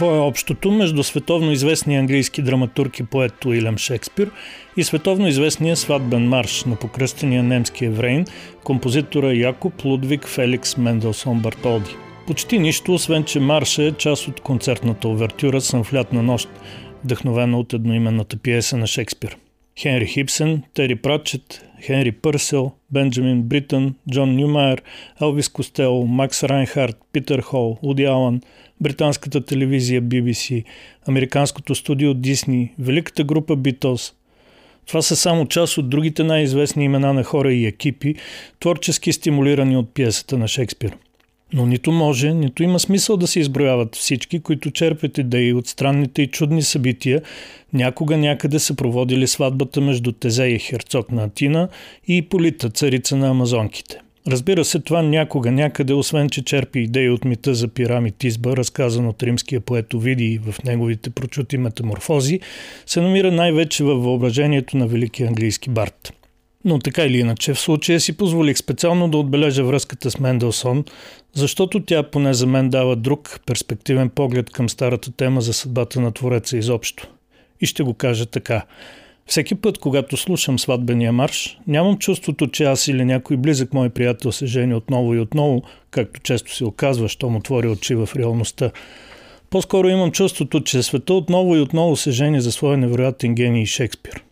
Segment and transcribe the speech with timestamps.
[0.00, 4.30] Какво е общото между световно известния английски драматург и поет Уилям Шекспир
[4.76, 8.26] и световно известния сватбен марш на покръстения немски еврейн,
[8.64, 11.90] композитора Якоб Лудвиг Феликс Менделсон Бартолди?
[12.26, 16.48] Почти нищо, освен че марша е част от концертната овертюра «Съм в лятна нощ»,
[17.04, 19.36] вдъхновена от едноименната пиеса на Шекспир.
[19.80, 24.82] Хенри Хипсен, Тери Пратчет, Хенри Пърсел, Бенджамин Бритън, Джон Нюмайер,
[25.22, 28.40] Елвис Костел, Макс Райнхард, Питър Хол, Уди Алън,
[28.80, 30.64] британската телевизия BBC,
[31.08, 34.14] американското студио Дисни, великата група Beatles.
[34.86, 38.14] Това са само част от другите най-известни имена на хора и екипи,
[38.60, 40.96] творчески стимулирани от пиесата на Шекспир.
[41.52, 46.22] Но нито може, нито има смисъл да се изброяват всички, които черпят идеи от странните
[46.22, 47.22] и чудни събития,
[47.72, 51.68] някога някъде са проводили сватбата между Тезея херцог на Атина
[52.06, 54.00] и Полита, царица на Амазонките.
[54.26, 59.06] Разбира се, това някога някъде, освен че черпи идеи от мита за пирамид Изба, разказан
[59.06, 62.40] от римския поет Овидий в неговите прочути метаморфози,
[62.86, 66.12] се намира най-вече във въображението на великия английски бард.
[66.64, 70.84] Но така или иначе, в случая си позволих специално да отбележа връзката с Менделсон,
[71.32, 76.12] защото тя поне за мен дава друг перспективен поглед към старата тема за съдбата на
[76.12, 77.08] Твореца изобщо.
[77.60, 78.64] И ще го кажа така.
[79.26, 84.32] Всеки път, когато слушам сватбения марш, нямам чувството, че аз или някой близък мой приятел
[84.32, 88.70] се жени отново и отново, както често се оказва, що му отвори очи в реалността.
[89.50, 94.22] По-скоро имам чувството, че света отново и отново се жени за своя невероятен гений Шекспир.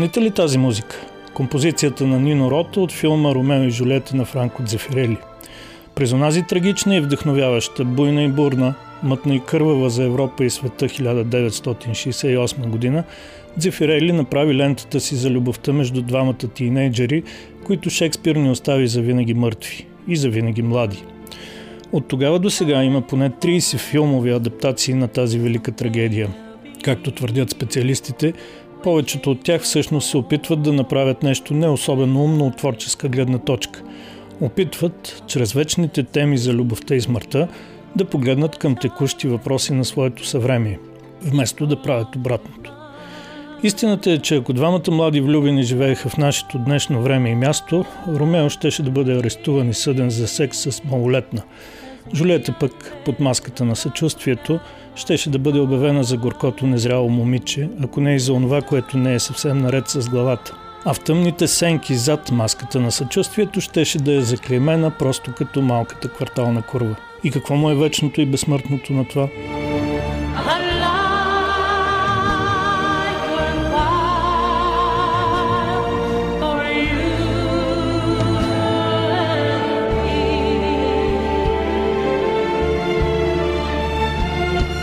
[0.00, 1.06] Помните ли тази музика?
[1.34, 5.16] Композицията на Нино Рото от филма Ромео и Жулета на Франко Дзефирели.
[5.94, 10.88] През онази трагична и вдъхновяваща, буйна и бурна, мътна и кървава за Европа и света
[10.88, 13.04] 1968 година,
[13.56, 17.22] Дзефирели направи лентата си за любовта между двамата тинейджери,
[17.64, 21.04] които Шекспир ни остави за винаги мъртви и за винаги млади.
[21.92, 26.28] От тогава до сега има поне 30 филмови адаптации на тази велика трагедия.
[26.82, 28.32] Както твърдят специалистите,
[28.82, 33.38] повечето от тях всъщност се опитват да направят нещо не особено умно от творческа гледна
[33.38, 33.82] точка.
[34.40, 37.48] Опитват, чрез вечните теми за любовта и смъртта,
[37.96, 40.78] да погледнат към текущи въпроси на своето съвремие,
[41.22, 42.72] вместо да правят обратното.
[43.62, 48.50] Истината е, че ако двамата млади влюбени живееха в нашето днешно време и място, Ромео
[48.50, 51.42] щеше да бъде арестуван и съден за секс с малолетна.
[52.14, 54.60] Жулета пък, под маската на съчувствието,
[54.94, 59.14] щеше да бъде обявена за горкото незряло момиче, ако не и за онова, което не
[59.14, 60.56] е съвсем наред с главата.
[60.84, 66.08] А в тъмните сенки зад маската на съчувствието щеше да е заклеймена просто като малката
[66.08, 66.96] квартална курва.
[67.24, 69.28] И какво му е вечното и безсмъртното на това?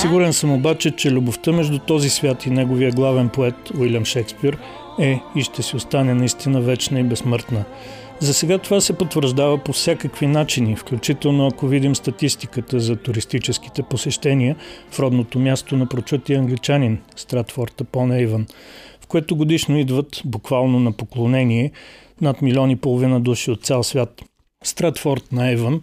[0.00, 4.58] Сигурен съм обаче, че любовта между този свят и неговия главен поет Уилям Шекспир
[5.00, 7.64] е и ще си остане наистина вечна и безсмъртна.
[8.20, 14.56] За сега това се потвърждава по всякакви начини, включително ако видим статистиката за туристическите посещения
[14.90, 18.46] в родното място на прочутия англичанин Стратфорд Апон Ейвън,
[19.00, 21.70] в което годишно идват буквално на поклонение
[22.20, 24.22] над милиони и половина души от цял свят.
[24.64, 25.82] Стратфорд на Ейвън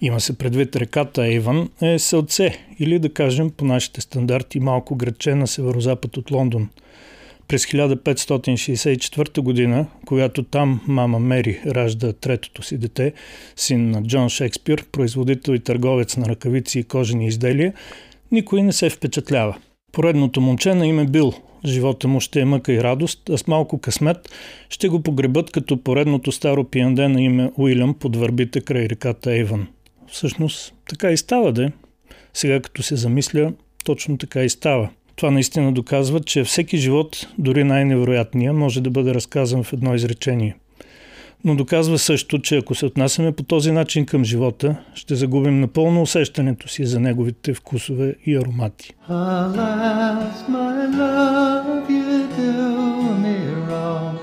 [0.00, 5.34] има се предвид реката Ейван, е селце или да кажем по нашите стандарти малко градче
[5.34, 6.68] на северозапад от Лондон.
[7.48, 13.12] През 1564 година, когато там мама Мери ражда третото си дете,
[13.56, 17.72] син на Джон Шекспир, производител и търговец на ръкавици и кожени изделия,
[18.32, 19.56] никой не се впечатлява.
[19.92, 21.34] Поредното момче на име Бил.
[21.66, 24.32] Живота му ще е мъка и радост, а с малко късмет
[24.70, 29.66] ще го погребат като поредното старо пиянде на име Уилям под върбите край реката Ейван.
[30.08, 31.72] Всъщност така и става, да.
[32.34, 33.52] Сега като се замисля,
[33.84, 34.90] точно така и става.
[35.16, 40.56] Това наистина доказва, че всеки живот, дори най-невероятния, може да бъде разказан в едно изречение.
[41.44, 46.02] Но доказва също, че ако се отнасяме по този начин към живота, ще загубим напълно
[46.02, 48.92] усещането си за неговите вкусове и аромати.
[49.08, 52.52] Alas, my love, you do
[53.24, 54.14] me wrong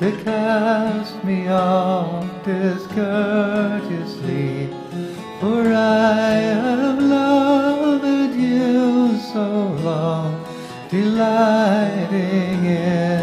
[0.00, 4.48] to cast me off discourteously,
[5.40, 5.62] for
[6.26, 6.34] I
[6.64, 8.82] have loved you
[9.32, 9.46] so
[9.88, 10.32] long,
[10.90, 13.13] delighting in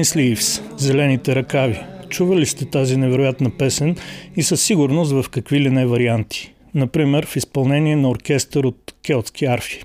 [0.00, 1.80] Green Sleeves– Зелените ръкави.
[2.08, 3.96] Чували сте тази невероятна песен
[4.36, 6.54] и със сигурност в какви ли не варианти.
[6.74, 9.82] Например, в изпълнение на оркестър от келтски арфи.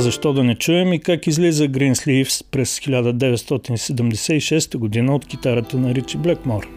[0.00, 5.94] Защо да не чуем и как излиза Green Sleeves през 1976 година от китарата на
[5.94, 6.68] Ричи Блекмор?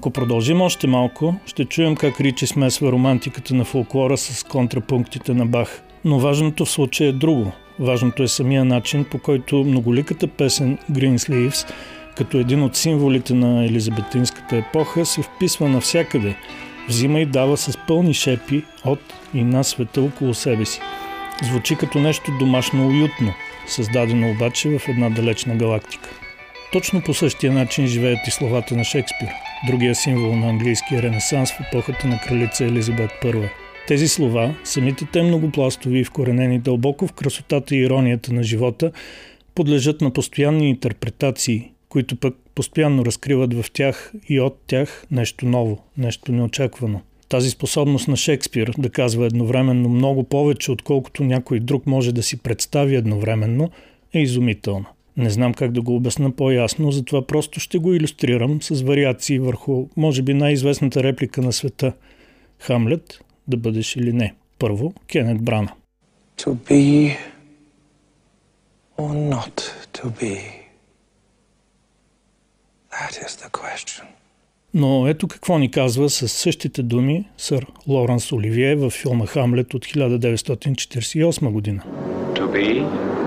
[0.00, 5.46] Ако продължим още малко, ще чуем как Ричи смесва романтиката на фолклора с контрапунктите на
[5.46, 5.82] Бах.
[6.04, 7.52] Но важното в случая е друго.
[7.78, 11.70] Важното е самия начин, по който многоликата песен Green Sleeves,
[12.16, 16.36] като един от символите на елизабетинската епоха, се вписва навсякъде,
[16.88, 19.00] взима и дава с пълни шепи от
[19.34, 20.80] и на света около себе си.
[21.42, 23.32] Звучи като нещо домашно уютно,
[23.66, 26.10] създадено обаче в една далечна галактика.
[26.72, 29.28] Точно по същия начин живеят и словата на Шекспир–
[29.66, 33.48] другия символ на английския ренесанс в епохата на кралица Елизабет I.
[33.88, 38.92] Тези слова, самите те многопластови и вкоренени дълбоко в красотата и иронията на живота,
[39.54, 45.78] подлежат на постоянни интерпретации, които пък постоянно разкриват в тях и от тях нещо ново,
[45.98, 47.00] нещо неочаквано.
[47.28, 52.42] Тази способност на Шекспир да казва едновременно много повече, отколкото някой друг може да си
[52.42, 53.70] представи едновременно,
[54.14, 54.86] е изумителна.
[55.16, 59.88] Не знам как да го обясна по-ясно, затова просто ще го иллюстрирам с вариации върху,
[59.96, 61.92] може би, най-известната реплика на света
[62.58, 64.34] Хамлет, да бъдеш или не.
[64.58, 65.72] Първо, Кенет Брана.
[66.38, 67.16] To be
[68.98, 69.56] or not
[69.92, 70.36] to be?
[72.92, 74.02] That is the question.
[74.74, 79.86] Но ето какво ни казва с същите думи сър Лоренс Оливие във филма Хамлет от
[79.86, 81.82] 1948 година.
[82.34, 83.19] To be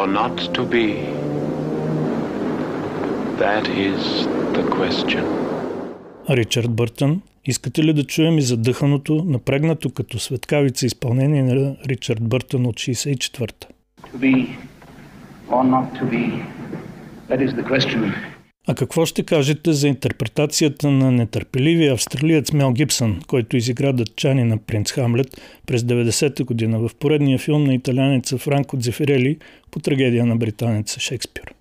[0.00, 0.86] or not to be?
[3.44, 4.00] That is
[4.56, 5.24] the question.
[6.30, 12.66] Ричард Бъртън, искате ли да чуем и задъханото, напрегнато като светкавица изпълнение на Ричард Бъртън
[12.66, 13.68] от 64-та?
[14.12, 14.46] To be
[15.48, 16.24] or not to be?
[17.28, 18.12] That is the question.
[18.66, 24.58] А какво ще кажете за интерпретацията на нетърпеливия австралиец Мел Гибсън, който изигра дъчани на
[24.58, 29.38] принц Хамлет през 90-та година в поредния филм на италянеца Франко Дзефирели
[29.70, 31.54] по трагедия на британеца Шекспир?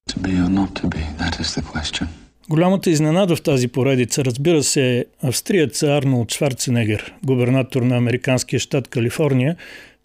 [2.50, 8.88] Голямата изненада в тази поредица, разбира се, е австриец Арнолд Шварценегер, губернатор на американския щат
[8.88, 9.56] Калифорния,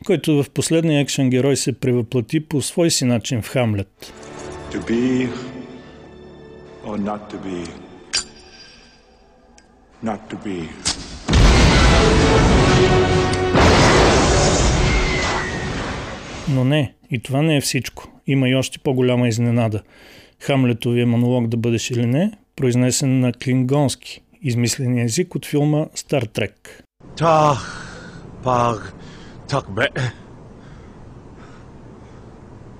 [0.04, 4.12] който в последния екшен герой се превъплати по свой си начин в Хамлет.
[4.72, 5.28] To be
[6.86, 7.58] or not to be.
[10.02, 10.68] Not to be.
[16.48, 18.08] Но не, и това не е всичко.
[18.26, 19.82] Има и още по-голяма изненада.
[20.40, 26.82] Хамлетовия монолог да бъдеш или не, произнесен на клингонски, измисления език от филма Стар Трек.
[27.16, 27.90] Тах,
[28.42, 28.94] паг,
[29.48, 29.88] так бе.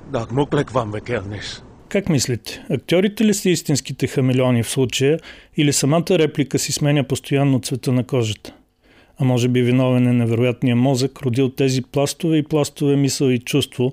[0.06, 1.63] Дак муклек вам векернес.
[1.94, 2.64] Как мислите?
[2.70, 5.18] Актьорите ли са истинските хамелеони в случая
[5.56, 8.54] или самата реплика си сменя постоянно цвета на кожата?
[9.18, 13.92] А може би виновен е невероятния мозък, родил тези пластове и пластове мисъл и чувство,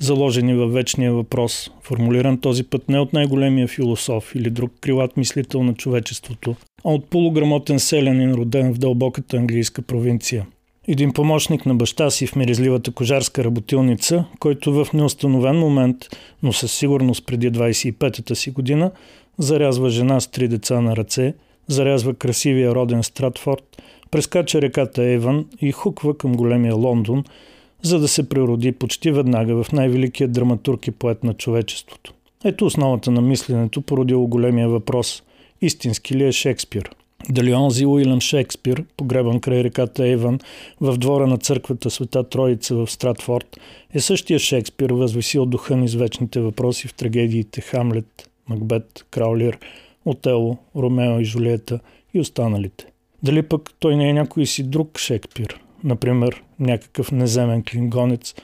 [0.00, 5.62] заложени във вечния въпрос, формулиран този път не от най-големия философ или друг крилат мислител
[5.62, 10.46] на човечеството, а от полуграмотен селянин, роден в дълбоката английска провинция.
[10.88, 15.96] Един помощник на баща си в миризливата кожарска работилница, който в неустановен момент,
[16.42, 18.90] но със сигурност преди 25-та си година,
[19.38, 21.34] зарязва жена с три деца на ръце,
[21.68, 27.24] зарязва красивия роден Стратфорд, прескача реката Ейвън и хуква към големия Лондон–
[27.82, 32.14] за да се прероди почти веднага в най-великият драматург и поет на човечеството.
[32.44, 35.22] Ето основата на мисленето породило големия въпрос–
[35.62, 36.90] истински ли е Шекспир?
[37.30, 40.38] Дали онзи Уилям Шекспир, погребан край реката Ейван
[40.80, 43.60] в двора на църквата Света Троица в Стратфорд,
[43.94, 49.58] е същия Шекспир, възвисил духа ни с вечните въпроси в трагедиите Хамлет, Макбет, Краулир,
[50.04, 51.80] Отело, Ромео и Жулиета
[52.14, 52.86] и останалите.
[53.22, 58.34] Дали пък той не е някой си друг Шекспир, например, някакъв неземен клингонец,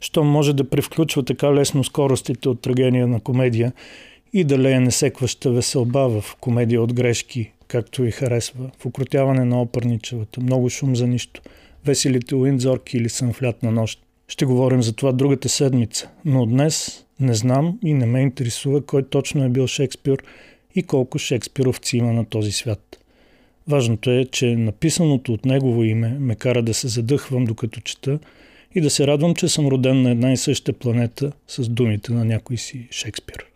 [0.00, 3.72] що може да превключва така лесно скоростите от трагедия на комедия
[4.32, 9.62] и да лее несекваща веселба в комедия от грешки, както ви харесва, в укротяване на
[9.62, 11.42] опърничевата, много шум за нищо,
[11.84, 14.02] веселите уиндзорки или сън в лятна нощ.
[14.28, 19.02] Ще говорим за това другата седмица, но днес не знам и не ме интересува кой
[19.02, 20.22] точно е бил Шекспир
[20.74, 22.98] и колко шекспировци има на този свят.
[23.68, 28.18] Важното е, че написаното от негово име ме кара да се задъхвам докато чета
[28.74, 32.24] и да се радвам, че съм роден на една и съща планета с думите на
[32.24, 33.55] някой си Шекспир.